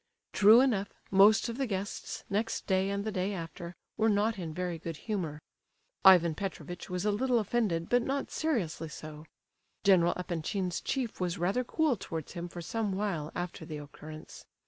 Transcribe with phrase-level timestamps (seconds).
[0.33, 4.51] True enough, most of the guests, next day and the day after, were not in
[4.51, 5.39] very good humour.
[6.03, 9.25] Ivan Petrovitch was a little offended, but not seriously so.
[9.83, 14.43] General Epanchin's chief was rather cool towards him for some while after the occurrence.